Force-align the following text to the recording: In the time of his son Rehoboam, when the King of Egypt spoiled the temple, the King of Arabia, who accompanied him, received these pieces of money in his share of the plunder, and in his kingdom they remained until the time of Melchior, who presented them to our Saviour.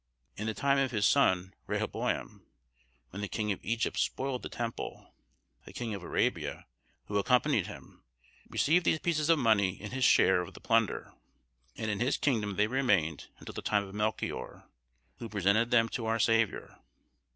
In 0.35 0.47
the 0.47 0.55
time 0.55 0.79
of 0.79 0.89
his 0.89 1.05
son 1.05 1.53
Rehoboam, 1.67 2.47
when 3.11 3.21
the 3.21 3.27
King 3.27 3.51
of 3.51 3.63
Egypt 3.63 3.99
spoiled 3.99 4.41
the 4.41 4.49
temple, 4.49 5.13
the 5.65 5.73
King 5.73 5.93
of 5.93 6.01
Arabia, 6.01 6.65
who 7.05 7.19
accompanied 7.19 7.67
him, 7.67 8.03
received 8.49 8.83
these 8.83 8.97
pieces 8.97 9.29
of 9.29 9.37
money 9.37 9.79
in 9.79 9.91
his 9.91 10.03
share 10.03 10.41
of 10.41 10.55
the 10.55 10.59
plunder, 10.59 11.13
and 11.77 11.91
in 11.91 11.99
his 11.99 12.17
kingdom 12.17 12.55
they 12.55 12.65
remained 12.65 13.27
until 13.37 13.53
the 13.53 13.61
time 13.61 13.83
of 13.83 13.93
Melchior, 13.93 14.63
who 15.19 15.29
presented 15.29 15.69
them 15.69 15.87
to 15.89 16.07
our 16.07 16.17
Saviour. 16.17 16.79